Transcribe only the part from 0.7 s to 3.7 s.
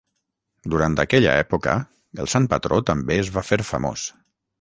Durant aquella època, el sant patró també es va fer